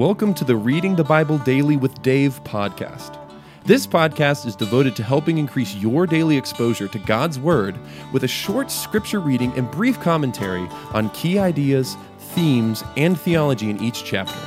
[0.00, 3.18] welcome to the Reading the Bible Daily with Dave podcast.
[3.66, 7.76] This podcast is devoted to helping increase your daily exposure to God's Word
[8.10, 13.78] with a short scripture reading and brief commentary on key ideas, themes, and theology in
[13.82, 14.40] each chapter.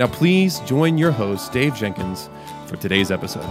[0.00, 2.28] Now, please join your host, Dave Jenkins,
[2.66, 3.48] for today's episode.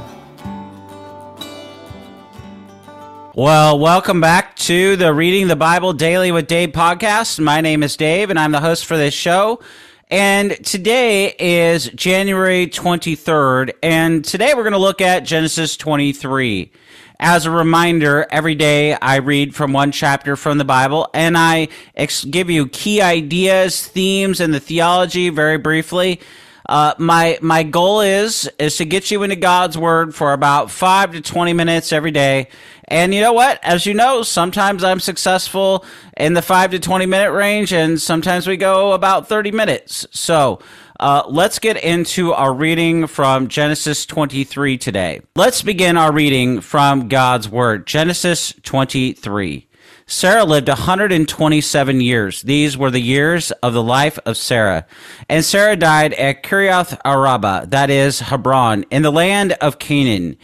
[3.35, 7.39] Well, welcome back to the Reading the Bible Daily with Dave podcast.
[7.39, 9.61] My name is Dave, and I'm the host for this show.
[10.11, 16.69] And today is January 23rd, and today we're going to look at Genesis 23.
[17.17, 21.69] As a reminder, every day I read from one chapter from the Bible, and I
[21.95, 26.19] ex- give you key ideas, themes, and the theology very briefly.
[26.67, 31.11] Uh, my my goal is is to get you into God's Word for about five
[31.13, 32.47] to twenty minutes every day,
[32.91, 33.57] and you know what?
[33.63, 35.85] As you know, sometimes I'm successful
[36.17, 40.05] in the five to 20 minute range, and sometimes we go about 30 minutes.
[40.11, 40.59] So,
[40.99, 45.21] uh, let's get into our reading from Genesis 23 today.
[45.37, 47.87] Let's begin our reading from God's Word.
[47.87, 49.67] Genesis 23.
[50.11, 52.41] Sarah lived 127 years.
[52.41, 54.85] These were the years of the life of Sarah.
[55.29, 60.35] And Sarah died at Kiriath Araba, that is Hebron, in the land of Canaan.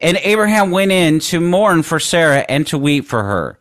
[0.00, 3.58] And Abraham went in to mourn for Sarah and to weep for her.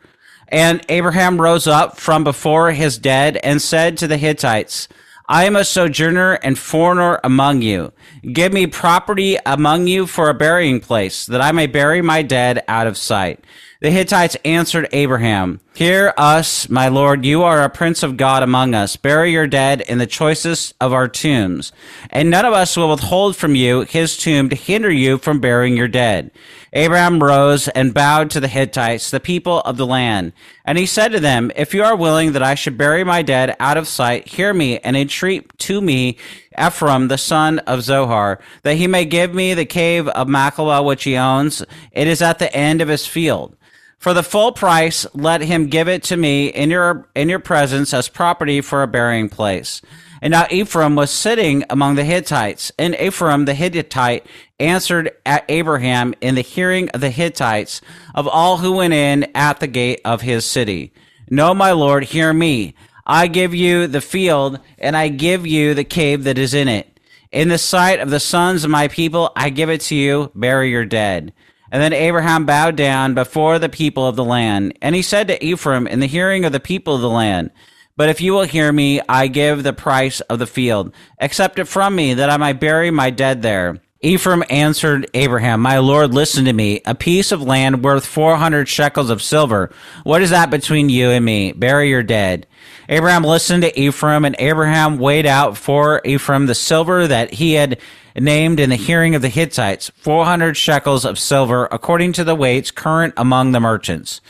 [0.47, 4.87] And Abraham rose up from before his dead and said to the Hittites,
[5.27, 7.91] I am a sojourner and foreigner among you.
[8.31, 12.63] Give me property among you for a burying place, that I may bury my dead
[12.69, 13.43] out of sight.
[13.81, 18.73] The Hittites answered Abraham, Hear us, my lord, you are a prince of God among
[18.73, 18.97] us.
[18.97, 21.71] Bury your dead in the choicest of our tombs,
[22.09, 25.77] and none of us will withhold from you his tomb to hinder you from burying
[25.77, 26.29] your dead.
[26.73, 30.33] Abraham rose and bowed to the Hittites, the people of the land.
[30.65, 33.55] And he said to them, If you are willing that I should bury my dead
[33.61, 36.17] out of sight, hear me and entreat to me
[36.57, 41.05] Ephron, the son of Zohar, that he may give me the cave of Machpelah which
[41.05, 41.63] he owns.
[41.93, 43.55] It is at the end of his field.
[43.99, 47.93] For the full price, let him give it to me in your in your presence
[47.93, 49.81] as property for a burying place.
[50.21, 54.25] And now Ephron was sitting among the Hittites, and Ephron the Hittite
[54.57, 57.81] answered at Abraham in the hearing of the Hittites
[58.15, 60.93] of all who went in at the gate of his city.
[61.29, 62.75] No, my lord, hear me.
[63.05, 66.99] I give you the field, and I give you the cave that is in it.
[67.31, 70.31] In the sight of the sons of my people, I give it to you.
[70.35, 71.33] Bury your dead.
[71.71, 74.77] And then Abraham bowed down before the people of the land.
[74.81, 77.51] And he said to Ephron in the hearing of the people of the land,
[77.95, 80.93] But if you will hear me, I give the price of the field.
[81.19, 83.79] Accept it from me, that I might bury my dead there.
[84.01, 86.81] Ephron answered Abraham, My Lord, listen to me.
[86.85, 89.71] A piece of land worth 400 shekels of silver.
[90.03, 91.51] What is that between you and me?
[91.51, 92.47] Bury your dead.
[92.91, 97.77] Abraham listened to Ephron, and Abraham weighed out for Ephron the silver that he had
[98.15, 102.71] named in the hearing of the Hittites, 400 shekels of silver, according to the weights
[102.71, 104.21] current among the merchants.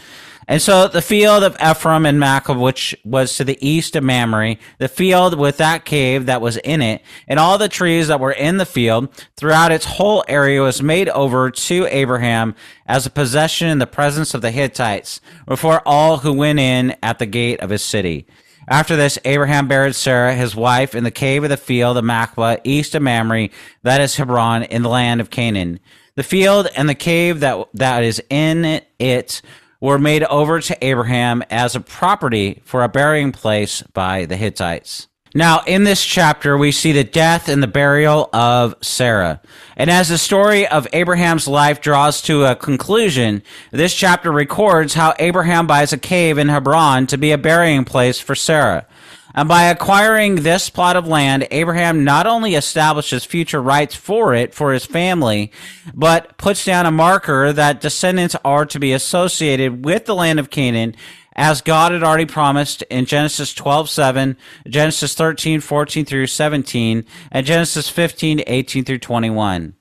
[0.45, 4.57] And so the field of Ephron and Machpelah, which was to the east of Mamre,
[4.77, 8.33] the field with that cave that was in it, and all the trees that were
[8.33, 12.55] in the field throughout its whole area was made over to Abraham
[12.87, 17.19] as a possession in the presence of the Hittites before all who went in at
[17.19, 18.27] the gate of his city.
[18.69, 22.59] After this, Abraham buried Sarah, his wife, in the cave of the field of Machpelah,
[22.63, 23.49] east of Mamre,
[23.81, 25.79] that is Hebron, in the land of Canaan.
[26.13, 29.41] The field and the cave that, that is in it
[29.81, 35.07] were made over to Abraham as a property for a burying place by the Hittites.
[35.35, 39.41] Now, in this chapter, we see the death and the burial of Sarah.
[39.75, 45.13] And as the story of Abraham's life draws to a conclusion, this chapter records how
[45.19, 48.87] Abraham buys a cave in Hebron to be a burying place for Sarah.
[49.35, 54.55] And by acquiring this plot of land, Abraham not only establishes future rights for it
[54.55, 55.51] for his family,
[55.93, 60.49] but puts down a marker that descendants are to be associated with the land of
[60.49, 60.95] Canaan
[61.39, 64.35] as God had already promised in Genesis 12, 7,
[64.67, 69.73] Genesis 13, 14 through 17, and Genesis 15, 18 through 21.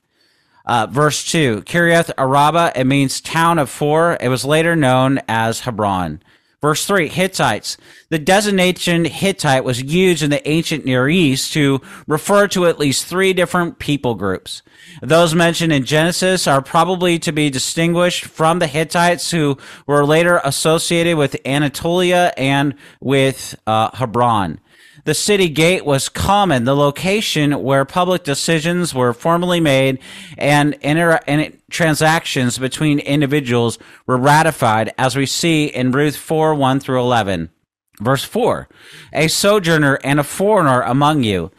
[0.64, 4.16] Uh, verse 2, Kiriath Araba, it means town of four.
[4.20, 6.22] It was later known as Hebron.
[6.60, 7.76] Verse 3, Hittites.
[8.08, 13.06] The designation Hittite was used in the ancient Near East to refer to at least
[13.06, 14.62] three different people groups.
[15.00, 19.56] Those mentioned in Genesis are probably to be distinguished from the Hittites who
[19.86, 24.58] were later associated with Anatolia and with uh, Hebron.
[25.04, 29.98] The city gate was common, the location where public decisions were formally made
[30.36, 36.80] and, inter- and transactions between individuals were ratified, as we see in Ruth 4 1
[36.80, 37.50] through 11.
[38.00, 38.68] Verse 4
[39.12, 41.50] A sojourner and a foreigner among you.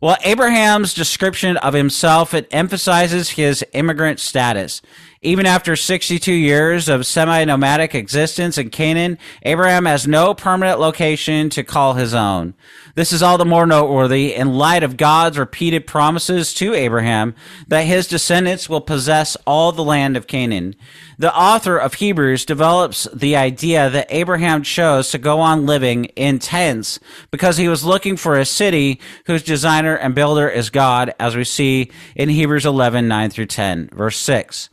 [0.00, 4.82] Well, Abraham's description of himself it emphasizes his immigrant status.
[5.22, 11.64] Even after 62 years of semi-nomadic existence in Canaan, Abraham has no permanent location to
[11.64, 12.54] call his own.
[12.96, 17.34] This is all the more noteworthy in light of God's repeated promises to Abraham
[17.68, 20.74] that his descendants will possess all the land of Canaan.
[21.18, 26.38] The author of Hebrews develops the idea that Abraham chose to go on living in
[26.38, 26.98] tents
[27.30, 31.44] because he was looking for a city whose designer and builder is God, as we
[31.44, 34.70] see in Hebrews 11, 9 through 10, verse 6.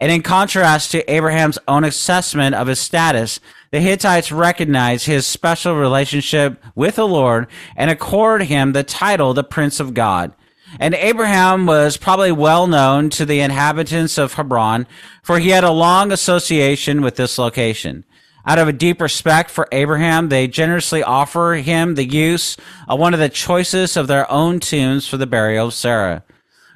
[0.00, 3.38] And in contrast to Abraham's own assessment of his status,
[3.70, 9.44] the Hittites recognize his special relationship with the Lord and accord him the title the
[9.44, 10.32] Prince of God.
[10.78, 14.86] And Abraham was probably well known to the inhabitants of Hebron,
[15.22, 18.04] for he had a long association with this location.
[18.44, 22.56] Out of a deep respect for Abraham, they generously offer him the use
[22.88, 26.22] of one of the choicest of their own tombs for the burial of Sarah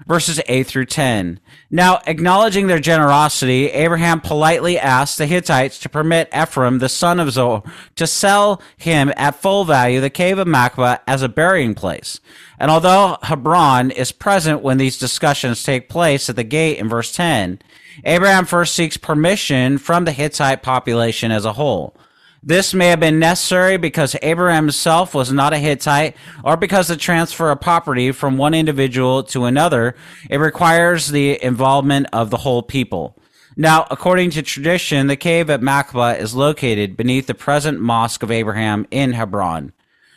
[0.06, 1.40] verses 8 through 10.
[1.70, 7.30] Now, acknowledging their generosity, Abraham politely asked the Hittites to permit Ephron, the son of
[7.30, 7.62] Zohar,
[7.96, 12.20] to sell him at full value the cave of Machpelah as a burying place.
[12.58, 17.12] And although Ephron is present when these discussions take place at the gate in verse
[17.12, 17.60] 10,
[18.04, 21.96] Abraham first seeks permission from the Hittite population as a whole.
[22.42, 26.96] This may have been necessary because Abraham himself was not a Hittite or because the
[26.96, 29.94] transfer of property from one individual to another,
[30.30, 33.16] it requires the involvement of the whole people.
[33.56, 38.30] Now, according to tradition, the cave at Machpelah is located beneath the present Mosque of
[38.30, 39.72] Abraham in Hebron.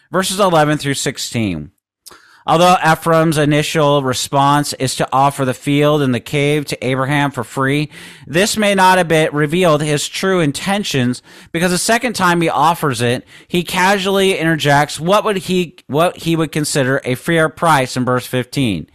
[0.09, 1.71] Verses 11 through 16.
[2.45, 7.43] Although Ephron's initial response is to offer the field and the cave to Abraham for
[7.43, 7.89] free,
[8.27, 11.21] this may not have been revealed his true intentions
[11.53, 16.35] because the second time he offers it, he casually interjects what would he what he
[16.35, 18.89] would consider a fair price in verse 15.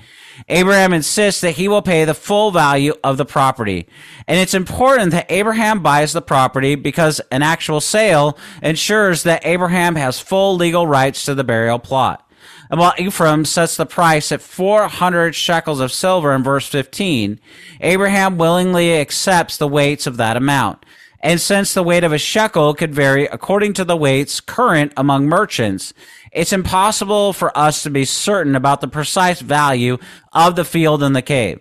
[0.48, 3.88] Abraham insists that he will pay the full value of the property.
[4.26, 9.96] And it's important that Abraham buys the property because an actual sale ensures that Abraham
[9.96, 12.27] has full legal rights to the burial plot.
[12.70, 17.40] And while Ephron sets the price at 400 shekels of silver in verse 15,
[17.80, 20.84] Abraham willingly accepts the weights of that amount.
[21.20, 25.26] And since the weight of a shekel could vary according to the weights current among
[25.26, 25.92] merchants,
[26.30, 29.98] it's impossible for us to be certain about the precise value
[30.32, 31.60] of the field and the cave.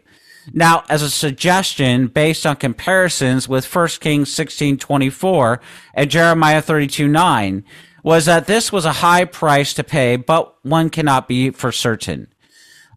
[0.54, 5.60] Now, as a suggestion based on comparisons with 1 Kings 16:24
[5.94, 7.64] and Jeremiah 32:9,
[8.08, 12.26] was that this was a high price to pay, but one cannot be for certain.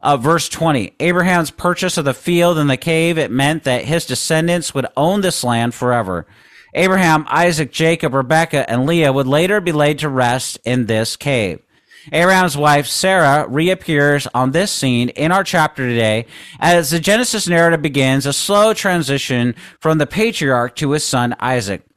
[0.01, 4.07] Uh, verse 20 Abraham's purchase of the field and the cave, it meant that his
[4.07, 6.29] descendants would own this land forever.
[6.75, 11.61] Abraham, Isaac, Jacob, Rebekah, and Leah would later be laid to rest in this cave.
[12.12, 16.27] Abraham's wife Sarah reappears on this scene in our chapter today
[16.61, 21.89] as the Genesis narrative begins a slow transition from the patriarch to his son Isaac.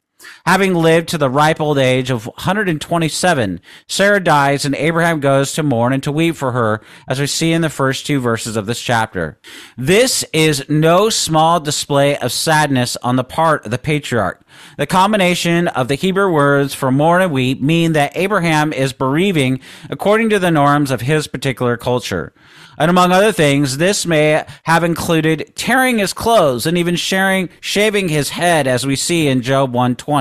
[0.46, 5.64] Having lived to the ripe old age of 127, Sarah dies and Abraham goes to
[5.64, 8.66] mourn and to weep for her, as we see in the first two verses of
[8.66, 9.40] this chapter.
[9.78, 14.44] This is no small display of sadness on the part of the patriarch.
[14.78, 19.60] The combination of the Hebrew words for mourn and weep mean that Abraham is bereaving
[19.90, 22.34] according to the norms of his particular culture.
[22.78, 28.10] And among other things, this may have included tearing his clothes and even sharing, shaving
[28.10, 30.13] his head, as we see in Job 120.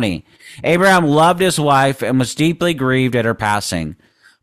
[0.65, 3.97] Abraham loved his wife and was deeply grieved at her passing.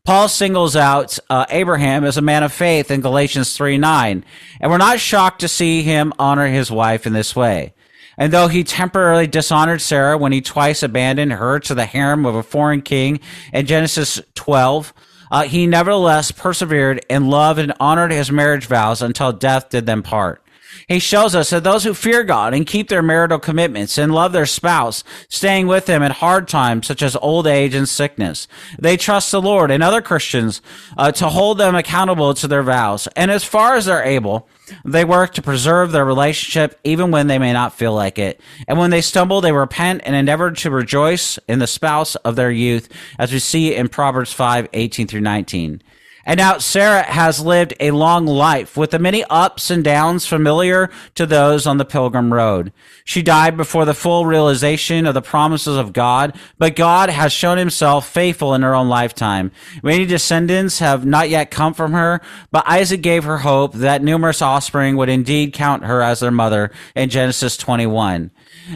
[0.05, 4.25] Paul singles out uh, Abraham as a man of faith in Galatians 3 9,
[4.59, 7.73] and we're not shocked to see him honor his wife in this way.
[8.17, 12.35] And though he temporarily dishonored Sarah when he twice abandoned her to the harem of
[12.35, 13.19] a foreign king
[13.53, 14.93] in Genesis 12,
[15.31, 20.03] uh, he nevertheless persevered in love and honored his marriage vows until death did them
[20.03, 20.43] part.
[20.87, 24.31] He shows us that those who fear God and keep their marital commitments and love
[24.31, 28.47] their spouse, staying with them in hard times such as old age and sickness,
[28.77, 30.61] they trust the Lord and other Christians
[30.97, 33.07] uh, to hold them accountable to their vows.
[33.15, 34.47] And as far as they're able,
[34.85, 38.39] they work to preserve their relationship even when they may not feel like it.
[38.67, 42.51] And when they stumble, they repent and endeavor to rejoice in the spouse of their
[42.51, 45.81] youth, as we see in Proverbs 5 18 through 19.
[46.25, 50.89] And now Sarah has lived a long life with the many ups and downs familiar
[51.15, 52.71] to those on the pilgrim road.
[53.05, 57.57] She died before the full realization of the promises of God, but God has shown
[57.57, 59.51] himself faithful in her own lifetime.
[59.81, 62.21] Many descendants have not yet come from her,
[62.51, 66.71] but Isaac gave her hope that numerous offspring would indeed count her as their mother
[66.95, 68.31] in Genesis 21.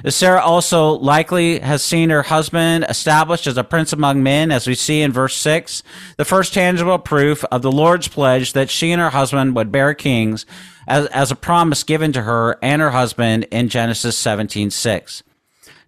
[0.10, 4.76] Sarah also likely has seen her husband established as a prince among men, as we
[4.76, 5.84] see in verse 6,
[6.18, 9.94] the first tangible proof of the Lord's pledge that she and her husband would bear
[9.94, 10.46] kings
[10.88, 15.24] as, as a promise given to her and her husband in Genesis 17 6.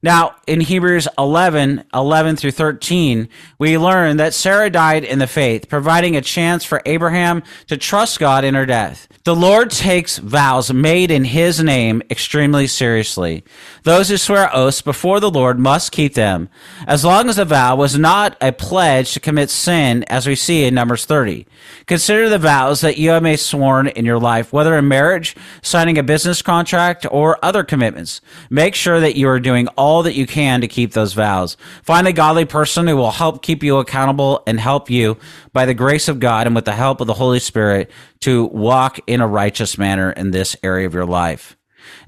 [0.06, 5.68] Now, in Hebrews 11, 11 through 13, we learn that Sarah died in the faith,
[5.68, 9.08] providing a chance for Abraham to trust God in her death.
[9.24, 13.44] The Lord takes vows made in his name extremely seriously.
[13.82, 16.50] Those who swear oaths before the Lord must keep them,
[16.86, 20.66] as long as the vow was not a pledge to commit sin, as we see
[20.66, 21.48] in Numbers 30.
[21.88, 25.98] Consider the vows that you have made sworn in your life, whether in marriage, signing
[25.98, 28.22] a business contract, or other commitments.
[28.52, 31.58] Make sure that you are doing all that you can to keep those vows.
[31.84, 35.18] Find a godly person who will help keep you accountable and help you
[35.54, 39.00] by the grace of God and with the help of the Holy Spirit to walk
[39.08, 41.58] in a righteous manner in this area of your life.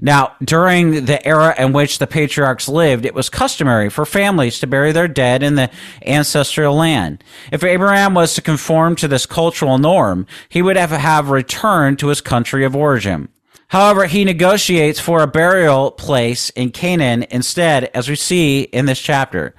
[0.00, 4.66] Now, during the era in which the patriarchs lived, it was customary for families to
[4.66, 5.70] bury their dead in the
[6.04, 7.22] ancestral land.
[7.52, 12.08] If Abraham was to conform to this cultural norm, he would have, have returned to
[12.08, 13.28] his country of origin.
[13.68, 18.98] However, he negotiates for a burial place in Canaan instead, as we see in this
[18.98, 19.54] chapter.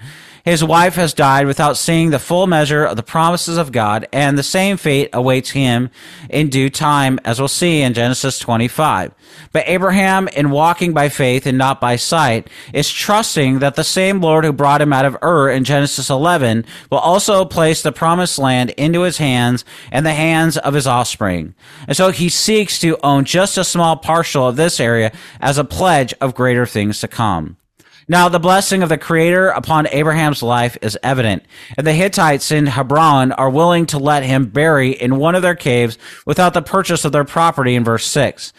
[0.49, 4.35] His wife has died without seeing the full measure of the promises of God, and
[4.35, 5.91] the same fate awaits him
[6.27, 9.13] in due time, as we'll see in Genesis 25.
[9.51, 14.21] But Abraham, in walking by faith and not by sight, is trusting that the same
[14.21, 18.39] Lord who brought him out of Ur in Genesis 11 will also place the promised
[18.39, 21.53] land into his hands and the hands of his offspring.
[21.87, 25.63] And so he seeks to own just a small partial of this area as a
[25.63, 27.58] pledge of greater things to come.
[28.11, 31.43] Now, the blessing of the Creator upon Abraham's life is evident,
[31.77, 35.53] and the Hittites in Hebron are willing to let him bury in one of their
[35.53, 38.51] caves without the purchase of their property in verse 6.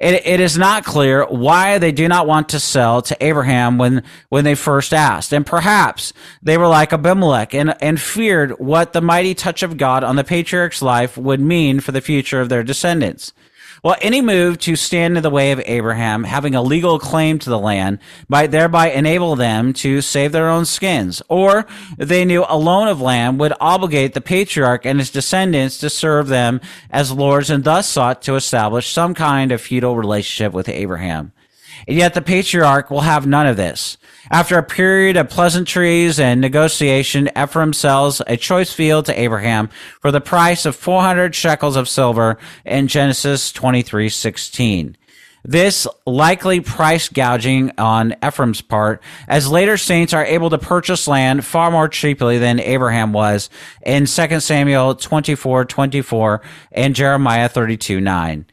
[0.00, 4.02] It, it is not clear why they do not want to sell to Abraham when,
[4.28, 5.32] when they first asked.
[5.32, 10.02] And perhaps they were like Abimelech and, and feared what the mighty touch of God
[10.02, 13.32] on the patriarch's life would mean for the future of their descendants.
[13.82, 17.50] Well, any move to stand in the way of Abraham having a legal claim to
[17.50, 21.22] the land might thereby enable them to save their own skins.
[21.28, 21.66] Or
[21.96, 26.28] they knew a loan of land would obligate the patriarch and his descendants to serve
[26.28, 31.32] them as lords and thus sought to establish some kind of feudal relationship with Abraham.
[31.86, 33.96] And yet the patriarch will have none of this.
[34.30, 39.68] After a period of pleasantries and negotiation, Ephron sells a choice field to Abraham
[40.00, 44.96] for the price of 400 shekels of silver in Genesis 23:16.
[45.48, 51.44] This likely price gouging on Ephron's part, as later saints are able to purchase land
[51.44, 53.48] far more cheaply than Abraham was
[53.84, 56.40] in 2 Samuel 24:24
[56.72, 58.46] and Jeremiah 32:9.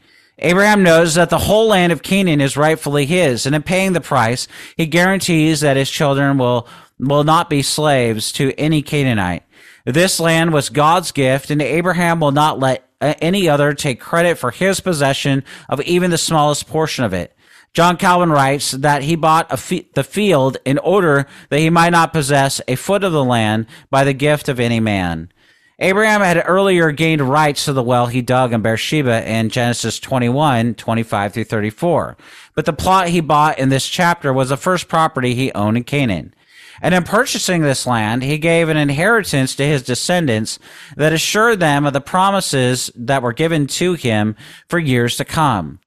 [0.46, 4.02] Abraham knows that the whole land of Canaan is rightfully his, and in paying the
[4.02, 4.46] price,
[4.76, 6.68] he guarantees that his children will,
[7.00, 9.44] will not be slaves to any Canaanite.
[9.86, 14.38] This land was God's gift, and Abraham will not let uh, any other take credit
[14.38, 17.34] for his possession of even the smallest portion of it.
[17.74, 22.62] John Calvin writes that he bought the field in order that he might not possess
[22.68, 25.32] a foot of the land by the gift of any man.
[25.80, 30.76] Abraham had earlier gained rights to the well he dug in Beersheba in Genesis 21,
[30.76, 32.16] 25 through 34.
[32.54, 35.84] But the plot he bought in this chapter was the first property he owned in
[35.84, 36.34] Canaan.
[36.82, 40.60] And in purchasing this land, he gave an inheritance to his descendants
[40.96, 44.36] that assured them of the promises that were given to him
[44.68, 45.80] for years to come.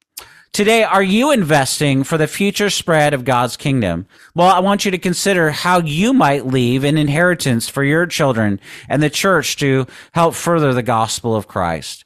[0.51, 4.07] Today, are you investing for the future spread of God's kingdom?
[4.33, 8.59] Well, I want you to consider how you might leave an inheritance for your children
[8.89, 12.05] and the church to help further the gospel of Christ.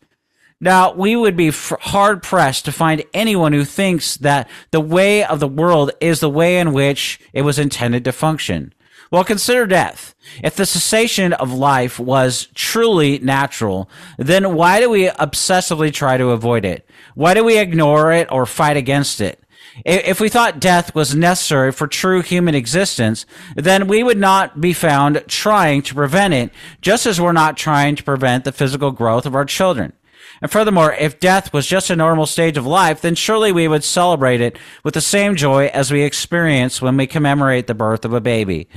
[0.59, 5.39] Now, we would be hard pressed to find anyone who thinks that the way of
[5.39, 8.73] the world is the way in which it was intended to function.
[9.09, 10.15] Well, consider death.
[10.43, 16.29] If the cessation of life was truly natural, then why do we obsessively try to
[16.29, 16.89] avoid it?
[17.15, 19.41] Why do we ignore it or fight against it?
[19.85, 24.73] If we thought death was necessary for true human existence, then we would not be
[24.73, 29.25] found trying to prevent it, just as we're not trying to prevent the physical growth
[29.25, 29.93] of our children.
[30.41, 33.83] And furthermore, if death was just a normal stage of life, then surely we would
[33.83, 38.13] celebrate it with the same joy as we experience when we commemorate the birth of
[38.13, 38.67] a baby.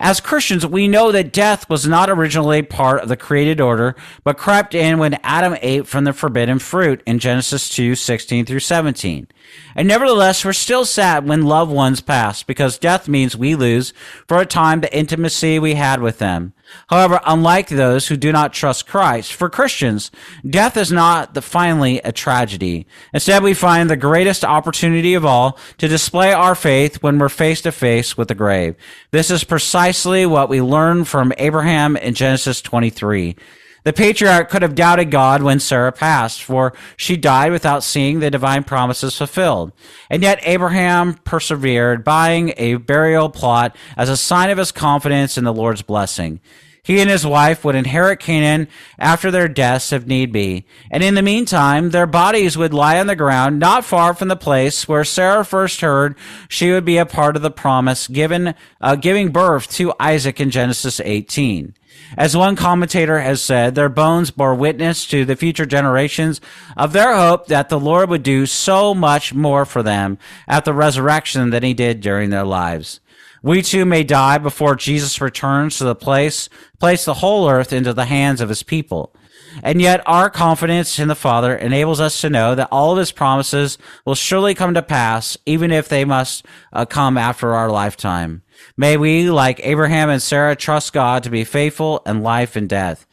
[0.00, 4.38] As Christians, we know that death was not originally part of the created order, but
[4.38, 9.26] crept in when Adam ate from the forbidden fruit in Genesis 2, 16 through 17.
[9.74, 13.92] And nevertheless, we're still sad when loved ones pass because death means we lose
[14.28, 16.52] for a time the intimacy we had with them.
[16.88, 20.10] However, unlike those who do not trust Christ, for Christians,
[20.48, 22.86] death is not the, finally a tragedy.
[23.12, 27.60] Instead, we find the greatest opportunity of all to display our faith when we're face
[27.62, 28.74] to face with the grave.
[29.10, 33.36] This is precisely what we learn from Abraham in Genesis 23.
[33.84, 38.30] The patriarch could have doubted God when Sarah passed, for she died without seeing the
[38.30, 39.72] divine promises fulfilled.
[40.10, 45.44] And yet Abraham persevered, buying a burial plot as a sign of his confidence in
[45.44, 46.40] the Lord's blessing.
[46.88, 48.66] He and his wife would inherit Canaan
[48.98, 50.64] after their deaths if need be.
[50.90, 54.36] And in the meantime, their bodies would lie on the ground not far from the
[54.36, 56.16] place where Sarah first heard
[56.48, 60.50] she would be a part of the promise given, uh, giving birth to Isaac in
[60.50, 61.74] Genesis 18.
[62.16, 66.40] As one commentator has said, their bones bore witness to the future generations
[66.76, 70.72] of their hope that the Lord would do so much more for them at the
[70.72, 73.00] resurrection than he did during their lives.
[73.42, 76.48] We too may die before Jesus returns to the place,
[76.80, 79.14] place the whole earth into the hands of his people.
[79.62, 83.12] And yet our confidence in the Father enables us to know that all of his
[83.12, 88.42] promises will surely come to pass, even if they must uh, come after our lifetime.
[88.76, 93.06] May we, like Abraham and Sarah, trust God to be faithful in life and death.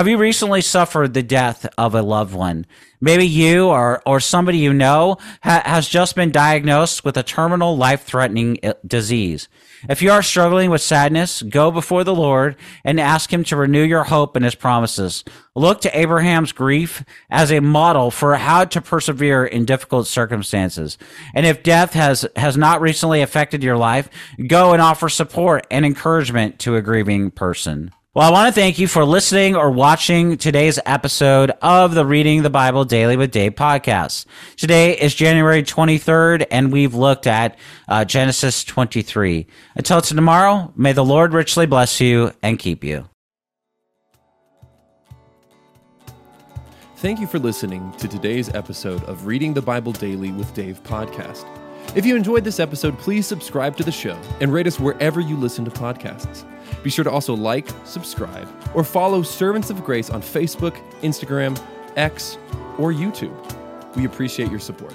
[0.00, 2.64] Have you recently suffered the death of a loved one?
[3.02, 7.76] Maybe you or, or somebody you know ha- has just been diagnosed with a terminal
[7.76, 9.50] life threatening disease.
[9.90, 13.82] If you are struggling with sadness, go before the Lord and ask Him to renew
[13.82, 15.22] your hope in His promises.
[15.54, 20.96] Look to Abraham's grief as a model for how to persevere in difficult circumstances.
[21.34, 24.08] And if death has, has not recently affected your life,
[24.46, 27.92] go and offer support and encouragement to a grieving person.
[28.12, 32.42] Well, I want to thank you for listening or watching today's episode of the Reading
[32.42, 34.26] the Bible Daily with Dave podcast.
[34.56, 39.46] Today is January 23rd, and we've looked at uh, Genesis 23.
[39.76, 43.08] Until tomorrow, may the Lord richly bless you and keep you.
[46.96, 51.46] Thank you for listening to today's episode of Reading the Bible Daily with Dave podcast.
[51.92, 55.36] If you enjoyed this episode, please subscribe to the show and rate us wherever you
[55.36, 56.44] listen to podcasts.
[56.84, 61.60] Be sure to also like, subscribe, or follow Servants of Grace on Facebook, Instagram,
[61.96, 62.38] X,
[62.78, 63.34] or YouTube.
[63.96, 64.94] We appreciate your support.